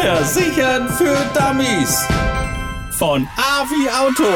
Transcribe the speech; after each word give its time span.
Versichern 0.00 0.88
für 0.88 1.14
Dummies. 1.34 2.08
Von 2.92 3.28
A 3.36 3.64
wie 3.64 3.90
Auto 3.90 4.32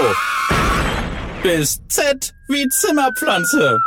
bis 1.43 1.81
Z 1.89 2.35
wie 2.49 2.69
Zimmerpflanze. 2.69 3.79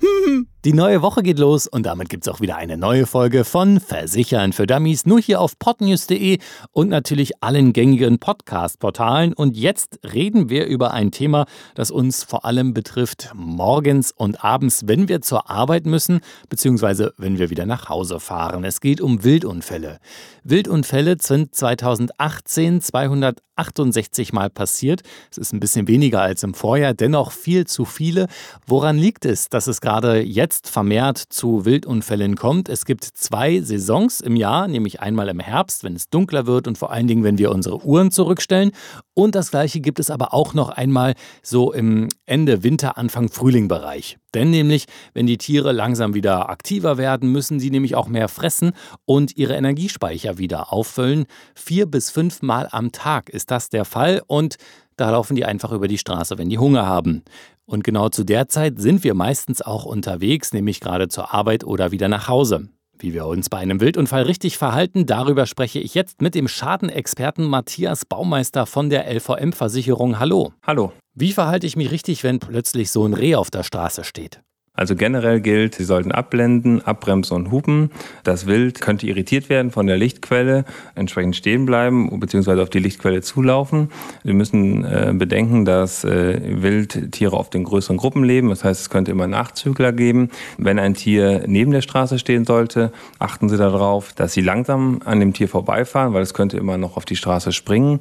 Die 0.64 0.72
neue 0.72 1.02
Woche 1.02 1.22
geht 1.22 1.38
los 1.38 1.68
und 1.68 1.86
damit 1.86 2.08
gibt 2.08 2.26
es 2.26 2.34
auch 2.34 2.40
wieder 2.40 2.56
eine 2.56 2.76
neue 2.76 3.06
Folge 3.06 3.44
von 3.44 3.78
Versichern 3.78 4.52
für 4.52 4.66
Dummies, 4.66 5.06
nur 5.06 5.20
hier 5.20 5.40
auf 5.40 5.56
podnews.de 5.56 6.38
und 6.72 6.88
natürlich 6.88 7.40
allen 7.44 7.72
gängigen 7.72 8.18
Podcast-Portalen. 8.18 9.34
Und 9.34 9.56
jetzt 9.56 10.00
reden 10.12 10.48
wir 10.50 10.66
über 10.66 10.92
ein 10.92 11.12
Thema, 11.12 11.46
das 11.76 11.92
uns 11.92 12.24
vor 12.24 12.44
allem 12.44 12.74
betrifft 12.74 13.30
morgens 13.36 14.10
und 14.10 14.42
abends, 14.42 14.82
wenn 14.86 15.08
wir 15.08 15.20
zur 15.20 15.48
Arbeit 15.48 15.86
müssen, 15.86 16.22
beziehungsweise 16.48 17.14
wenn 17.18 17.38
wir 17.38 17.50
wieder 17.50 17.64
nach 17.64 17.88
Hause 17.88 18.18
fahren. 18.18 18.64
Es 18.64 18.80
geht 18.80 19.00
um 19.00 19.22
Wildunfälle. 19.22 20.00
Wildunfälle 20.42 21.18
sind 21.20 21.54
2018 21.54 22.80
268 22.80 24.32
Mal 24.32 24.50
passiert. 24.50 25.02
Es 25.30 25.38
ist 25.38 25.52
ein 25.52 25.60
bisschen 25.60 25.86
weniger 25.86 26.20
als 26.20 26.42
im 26.42 26.54
Vorjahr, 26.54 26.94
dennoch 26.94 27.30
viel 27.30 27.64
zu 27.66 27.84
viele. 27.84 28.26
Woran 28.66 28.98
liegt 28.98 29.24
es, 29.24 29.48
dass 29.48 29.68
es 29.68 29.80
gerade 29.80 30.20
jetzt 30.20 30.47
jetzt 30.48 30.70
vermehrt 30.70 31.18
zu 31.18 31.66
Wildunfällen 31.66 32.34
kommt. 32.34 32.70
Es 32.70 32.86
gibt 32.86 33.04
zwei 33.04 33.60
Saisons 33.60 34.22
im 34.22 34.34
Jahr, 34.34 34.66
nämlich 34.66 35.00
einmal 35.00 35.28
im 35.28 35.40
Herbst, 35.40 35.84
wenn 35.84 35.94
es 35.94 36.08
dunkler 36.08 36.46
wird 36.46 36.66
und 36.66 36.78
vor 36.78 36.90
allen 36.90 37.06
Dingen, 37.06 37.22
wenn 37.22 37.36
wir 37.36 37.50
unsere 37.50 37.84
Uhren 37.84 38.10
zurückstellen. 38.10 38.70
Und 39.12 39.34
das 39.34 39.50
gleiche 39.50 39.80
gibt 39.80 40.00
es 40.00 40.10
aber 40.10 40.32
auch 40.32 40.54
noch 40.54 40.70
einmal 40.70 41.12
so 41.42 41.70
im 41.74 42.08
Ende 42.28 42.62
Winter, 42.62 42.98
Anfang 42.98 43.28
Frühling-Bereich. 43.28 44.18
Denn 44.34 44.50
nämlich, 44.50 44.84
wenn 45.14 45.26
die 45.26 45.38
Tiere 45.38 45.72
langsam 45.72 46.14
wieder 46.14 46.50
aktiver 46.50 46.98
werden, 46.98 47.32
müssen 47.32 47.58
sie 47.58 47.70
nämlich 47.70 47.94
auch 47.94 48.08
mehr 48.08 48.28
fressen 48.28 48.72
und 49.04 49.36
ihre 49.36 49.54
Energiespeicher 49.54 50.38
wieder 50.38 50.72
auffüllen. 50.72 51.26
Vier 51.54 51.86
bis 51.86 52.10
fünf 52.10 52.42
Mal 52.42 52.68
am 52.70 52.92
Tag 52.92 53.28
ist 53.30 53.50
das 53.50 53.68
der 53.68 53.84
Fall 53.84 54.22
und 54.26 54.56
da 54.96 55.10
laufen 55.10 55.36
die 55.36 55.44
einfach 55.44 55.72
über 55.72 55.88
die 55.88 55.98
Straße, 55.98 56.38
wenn 56.38 56.48
die 56.48 56.58
Hunger 56.58 56.86
haben. 56.86 57.22
Und 57.64 57.84
genau 57.84 58.08
zu 58.08 58.24
der 58.24 58.48
Zeit 58.48 58.80
sind 58.80 59.04
wir 59.04 59.14
meistens 59.14 59.62
auch 59.62 59.84
unterwegs, 59.84 60.52
nämlich 60.52 60.80
gerade 60.80 61.08
zur 61.08 61.34
Arbeit 61.34 61.64
oder 61.64 61.92
wieder 61.92 62.08
nach 62.08 62.28
Hause. 62.28 62.68
Wie 63.00 63.14
wir 63.14 63.26
uns 63.26 63.48
bei 63.48 63.58
einem 63.58 63.80
Wildunfall 63.80 64.22
richtig 64.22 64.58
verhalten, 64.58 65.06
darüber 65.06 65.46
spreche 65.46 65.78
ich 65.78 65.94
jetzt 65.94 66.20
mit 66.20 66.34
dem 66.34 66.48
Schadenexperten 66.48 67.44
Matthias 67.46 68.04
Baumeister 68.04 68.66
von 68.66 68.90
der 68.90 69.06
LVM-Versicherung. 69.08 70.18
Hallo. 70.18 70.52
Hallo. 70.66 70.92
Wie 71.20 71.32
verhalte 71.32 71.66
ich 71.66 71.74
mich 71.74 71.90
richtig, 71.90 72.22
wenn 72.22 72.38
plötzlich 72.38 72.92
so 72.92 73.04
ein 73.04 73.12
Reh 73.12 73.34
auf 73.34 73.50
der 73.50 73.64
Straße 73.64 74.04
steht? 74.04 74.40
Also 74.72 74.94
generell 74.94 75.40
gilt, 75.40 75.74
Sie 75.74 75.82
sollten 75.82 76.12
abblenden, 76.12 76.82
abbremsen 76.86 77.36
und 77.36 77.50
hupen. 77.50 77.90
Das 78.22 78.46
Wild 78.46 78.80
könnte 78.80 79.08
irritiert 79.08 79.48
werden 79.48 79.72
von 79.72 79.88
der 79.88 79.96
Lichtquelle, 79.96 80.64
entsprechend 80.94 81.34
stehen 81.34 81.66
bleiben 81.66 82.20
bzw. 82.20 82.60
auf 82.62 82.70
die 82.70 82.78
Lichtquelle 82.78 83.20
zulaufen. 83.20 83.90
Sie 84.22 84.32
müssen 84.32 84.84
äh, 84.84 85.12
bedenken, 85.12 85.64
dass 85.64 86.04
äh, 86.04 86.62
Wildtiere 86.62 87.36
oft 87.36 87.56
in 87.56 87.64
größeren 87.64 87.96
Gruppen 87.96 88.22
leben. 88.22 88.50
Das 88.50 88.62
heißt, 88.62 88.82
es 88.82 88.88
könnte 88.88 89.10
immer 89.10 89.26
Nachzügler 89.26 89.90
geben. 89.90 90.30
Wenn 90.58 90.78
ein 90.78 90.94
Tier 90.94 91.42
neben 91.48 91.72
der 91.72 91.82
Straße 91.82 92.20
stehen 92.20 92.44
sollte, 92.44 92.92
achten 93.18 93.48
Sie 93.48 93.56
darauf, 93.56 94.12
dass 94.12 94.32
Sie 94.32 94.42
langsam 94.42 95.00
an 95.04 95.18
dem 95.18 95.32
Tier 95.32 95.48
vorbeifahren, 95.48 96.14
weil 96.14 96.22
es 96.22 96.34
könnte 96.34 96.56
immer 96.56 96.78
noch 96.78 96.96
auf 96.96 97.04
die 97.04 97.16
Straße 97.16 97.50
springen. 97.50 97.98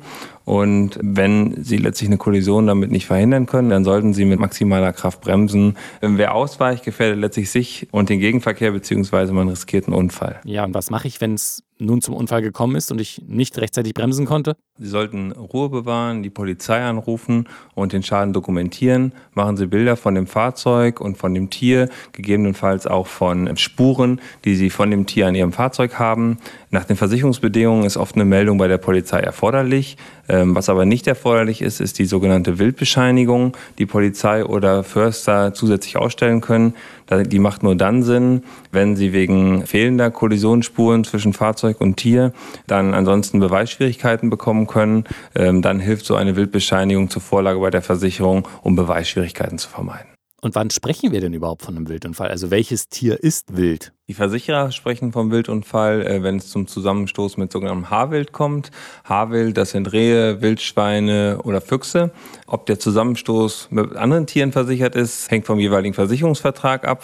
Und 0.47 0.97
wenn 1.01 1.61
Sie 1.61 1.75
letztlich 1.75 2.07
eine 2.07 2.17
Kollision 2.17 2.67
damit 2.67 2.89
nicht 2.89 3.05
verhindern 3.05 3.47
können, 3.47 3.69
dann 3.69 3.83
sollten 3.83 4.13
Sie 4.13 4.23
mit 4.23 4.39
maximaler 4.39 4.93
Kraft 4.93 5.19
bremsen. 5.19 5.75
Wer 5.99 6.33
ausweicht, 6.33 6.85
gefährdet 6.85 7.19
letztlich 7.19 7.51
sich 7.51 7.89
und 7.91 8.07
den 8.07 8.21
Gegenverkehr, 8.21 8.71
beziehungsweise 8.71 9.33
man 9.33 9.49
riskiert 9.49 9.87
einen 9.87 9.93
Unfall. 9.97 10.39
Ja, 10.45 10.63
und 10.63 10.73
was 10.73 10.89
mache 10.89 11.05
ich, 11.09 11.19
wenn 11.19 11.33
es 11.33 11.63
nun 11.79 12.01
zum 12.01 12.13
Unfall 12.15 12.41
gekommen 12.41 12.75
ist 12.75 12.91
und 12.91 12.99
ich 12.99 13.21
nicht 13.27 13.57
rechtzeitig 13.57 13.93
bremsen 13.93 14.25
konnte? 14.25 14.55
Sie 14.79 14.87
sollten 14.87 15.31
Ruhe 15.31 15.69
bewahren, 15.69 16.21
die 16.21 16.29
Polizei 16.29 16.81
anrufen 16.81 17.47
und 17.73 17.93
den 17.93 18.03
Schaden 18.03 18.33
dokumentieren. 18.33 19.11
Machen 19.33 19.57
Sie 19.57 19.65
Bilder 19.65 19.95
von 19.95 20.13
dem 20.15 20.27
Fahrzeug 20.27 21.01
und 21.01 21.17
von 21.17 21.33
dem 21.33 21.49
Tier, 21.49 21.89
gegebenenfalls 22.11 22.85
auch 22.85 23.07
von 23.07 23.57
Spuren, 23.57 24.21
die 24.45 24.55
Sie 24.55 24.69
von 24.69 24.91
dem 24.91 25.05
Tier 25.07 25.27
an 25.27 25.35
Ihrem 25.35 25.51
Fahrzeug 25.51 25.97
haben. 25.97 26.37
Nach 26.69 26.85
den 26.85 26.95
Versicherungsbedingungen 26.95 27.85
ist 27.85 27.97
oft 27.97 28.15
eine 28.15 28.25
Meldung 28.25 28.57
bei 28.57 28.67
der 28.67 28.77
Polizei 28.77 29.19
erforderlich. 29.19 29.97
Ähm, 30.29 30.55
was 30.55 30.69
aber 30.69 30.85
nicht 30.85 31.07
erforderlich 31.07 31.61
ist, 31.61 31.79
ist 31.79 31.99
die 31.99 32.05
sogenannte 32.05 32.59
Wildbescheinigung, 32.59 33.55
die 33.77 33.85
Polizei 33.85 34.45
oder 34.45 34.83
Förster 34.83 35.53
zusätzlich 35.53 35.97
ausstellen 35.97 36.41
können. 36.41 36.73
Die 37.09 37.39
macht 37.39 37.63
nur 37.63 37.75
dann 37.75 38.03
Sinn, 38.03 38.43
wenn 38.71 38.97
sie 38.97 39.13
wegen 39.13 39.65
fehlender 39.65 40.11
Kollisionsspuren 40.11 41.05
zwischen 41.05 41.31
Fahrzeug 41.31 41.66
und 41.75 41.97
Tier 41.97 42.33
dann 42.67 42.93
ansonsten 42.93 43.39
Beweisschwierigkeiten 43.39 44.29
bekommen 44.29 44.67
können. 44.67 45.05
Ähm, 45.35 45.61
dann 45.61 45.79
hilft 45.79 46.05
so 46.05 46.15
eine 46.15 46.35
Wildbescheinigung 46.35 47.09
zur 47.09 47.21
Vorlage 47.21 47.59
bei 47.59 47.69
der 47.69 47.81
Versicherung, 47.81 48.47
um 48.61 48.75
Beweisschwierigkeiten 48.75 49.57
zu 49.57 49.69
vermeiden. 49.69 50.16
Und 50.39 50.53
wann 50.53 50.69
sprechen 50.69 51.11
wir 51.11 51.19
denn 51.19 51.33
überhaupt 51.33 51.63
von 51.63 51.75
einem 51.75 51.89
Wildunfall? 51.89 52.27
Also 52.29 52.51
welches 52.51 52.89
Tier 52.89 53.23
ist 53.23 53.57
wild? 53.57 53.91
Die 54.07 54.13
Versicherer 54.13 54.71
sprechen 54.71 55.11
vom 55.11 55.31
Wildunfall, 55.31 56.05
äh, 56.05 56.21
wenn 56.21 56.35
es 56.35 56.49
zum 56.49 56.67
Zusammenstoß 56.67 57.37
mit 57.37 57.51
sogenanntem 57.51 57.89
Haarwild 57.89 58.33
kommt. 58.33 58.69
Haarwild, 59.03 59.57
das 59.57 59.71
sind 59.71 59.91
Rehe, 59.91 60.39
Wildschweine 60.39 61.39
oder 61.43 61.59
Füchse. 61.59 62.11
Ob 62.45 62.67
der 62.67 62.77
Zusammenstoß 62.77 63.69
mit 63.71 63.95
anderen 63.95 64.27
Tieren 64.27 64.51
versichert 64.51 64.95
ist, 64.95 65.31
hängt 65.31 65.47
vom 65.47 65.57
jeweiligen 65.57 65.95
Versicherungsvertrag 65.95 66.87
ab. 66.87 67.03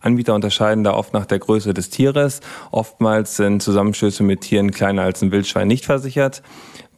Anbieter 0.00 0.34
unterscheiden 0.34 0.82
da 0.82 0.94
oft 0.94 1.12
nach 1.12 1.26
der 1.26 1.38
Größe 1.38 1.74
des 1.74 1.88
Tieres. 1.88 2.40
Oftmals 2.72 3.36
sind 3.36 3.62
Zusammenstöße 3.62 4.24
mit 4.24 4.40
Tieren 4.40 4.72
kleiner 4.72 5.02
als 5.02 5.22
ein 5.22 5.30
Wildschwein 5.30 5.68
nicht 5.68 5.84
versichert. 5.84 6.42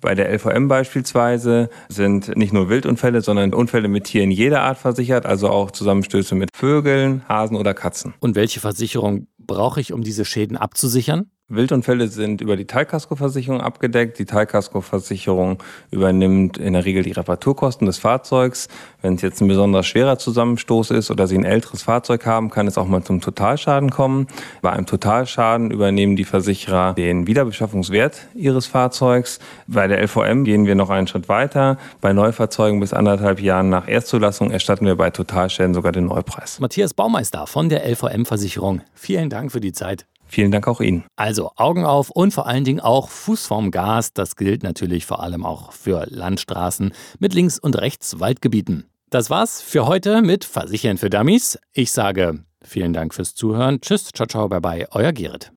Bei 0.04 0.15
der 0.15 0.31
LVM 0.31 0.69
beispielsweise 0.69 1.70
sind 1.88 2.37
nicht 2.37 2.53
nur 2.53 2.69
Wildunfälle, 2.69 3.22
sondern 3.22 3.54
Unfälle 3.54 3.88
mit 3.88 4.04
Tieren 4.04 4.31
jeder 4.31 4.60
Art 4.60 4.76
versichert, 4.76 5.25
also 5.25 5.48
auch 5.48 5.70
Zusammenstöße 5.70 6.34
mit 6.34 6.50
Vögeln, 6.54 7.26
Hasen 7.26 7.56
oder 7.56 7.72
Katzen. 7.72 8.12
Und 8.20 8.34
welche 8.34 8.60
Versicherung 8.60 9.28
brauche 9.38 9.81
ich, 9.81 9.94
um 9.94 10.03
diese 10.03 10.26
Schäden 10.26 10.59
abzusichern? 10.59 11.31
Wildunfälle 11.56 12.09
sind 12.09 12.41
über 12.41 12.56
die 12.56 12.66
Teilkaskoversicherung 12.66 13.60
abgedeckt. 13.60 14.19
Die 14.19 14.25
Teilkaskoversicherung 14.25 15.62
übernimmt 15.91 16.59
in 16.59 16.72
der 16.75 16.84
Regel 16.84 17.03
die 17.03 17.12
Reparaturkosten 17.12 17.87
des 17.87 17.98
Fahrzeugs. 17.98 18.69
Wenn 19.03 19.15
es 19.15 19.22
jetzt 19.22 19.41
ein 19.41 19.48
besonders 19.48 19.87
schwerer 19.87 20.19
Zusammenstoß 20.19 20.91
ist 20.91 21.10
oder 21.10 21.26
Sie 21.26 21.37
ein 21.37 21.44
älteres 21.44 21.82
Fahrzeug 21.82 22.26
haben, 22.26 22.50
kann 22.50 22.66
es 22.66 22.78
auch 22.78 22.87
mal 22.87 23.03
zum 23.03 23.20
Totalschaden 23.20 23.91
kommen. 23.91 24.26
Bei 24.62 24.72
einem 24.72 24.87
Totalschaden 24.87 25.70
übernehmen 25.70 26.16
die 26.16 26.25
Versicherer 26.25 26.94
den 26.94 27.26
Wiederbeschaffungswert 27.26 28.28
Ihres 28.34 28.66
Fahrzeugs. 28.66 29.38
Bei 29.66 29.86
der 29.86 30.03
LVM 30.03 30.44
gehen 30.44 30.66
wir 30.66 30.75
noch 30.75 30.91
einen 30.91 31.06
Schritt 31.06 31.28
weiter. 31.28 31.78
Bei 32.00 32.12
Neufahrzeugen 32.12 32.81
bis 32.81 32.92
anderthalb 32.92 33.41
Jahren 33.41 33.69
nach 33.69 33.88
Erstzulassung 33.88 34.50
erstatten 34.50 34.86
wir 34.86 34.97
bei 34.97 35.10
Totalschäden 35.10 35.75
sogar 35.75 35.92
den 35.92 36.06
Neupreis. 36.06 36.60
Matthias 36.60 36.94
Baumeister 36.94 37.47
von 37.47 37.69
der 37.69 37.88
LVM-Versicherung. 37.88 38.81
Vielen 38.94 39.31
Dank 39.31 39.53
für 39.53 39.60
die 39.60 39.72
Zeit. 39.72 40.06
Vielen 40.34 40.50
Dank 40.50 40.67
auch 40.67 40.81
Ihnen. 40.81 41.05
Also 41.15 41.53
Augen 41.55 41.84
auf 41.84 42.11
und 42.11 42.34
vor 42.34 42.49
allen 42.49 42.65
Dingen 42.65 42.81
auch 42.81 43.09
Fuß 43.09 43.47
vorm 43.47 43.71
Gas. 43.71 44.15
Das 44.15 44.34
gilt 44.34 44.65
natürlich 44.65 45.06
vor 45.06 45.22
allem 45.22 45.47
auch 45.47 45.71
für 45.71 46.06
Landstraßen 46.11 46.93
mit 47.21 47.34
links 47.34 47.61
und 47.61 47.81
rechts 47.81 48.19
Waldgebieten. 48.19 48.84
Das 49.11 49.31
war's 49.31 49.62
für 49.62 49.87
heute 49.87 50.22
mit 50.22 50.45
Versichern 50.45 50.99
für 50.99 51.09
Dummies. 51.09 51.56
Ich 51.72 51.93
sage 51.93 52.43
vielen 52.65 52.93
Dank 52.93 53.15
fürs 53.15 53.37
Zuhören. 53.37 53.81
Tschüss, 53.81 54.11
ciao, 54.12 54.27
ciao, 54.27 54.49
bye 54.49 54.61
bye, 54.61 54.89
euer 54.91 55.12
Gerrit. 55.12 55.53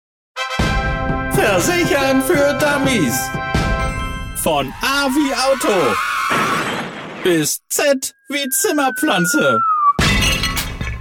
Versichern 1.32 2.22
für 2.22 2.56
Dummies. 2.60 3.20
Von 4.44 4.72
A 4.84 5.08
wie 5.08 5.34
Auto 5.34 5.74
bis 7.24 7.62
Z 7.70 8.14
wie 8.30 8.48
Zimmerpflanze. 8.50 9.58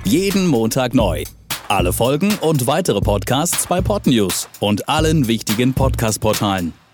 Jeden 0.04 0.46
Montag 0.46 0.94
neu. 0.94 1.24
Alle 1.68 1.92
Folgen 1.92 2.32
und 2.42 2.68
weitere 2.68 3.00
Podcasts 3.00 3.66
bei 3.66 3.80
Podnews 3.80 4.48
und 4.60 4.88
allen 4.88 5.26
wichtigen 5.26 5.74
Podcast-Portalen. 5.74 6.85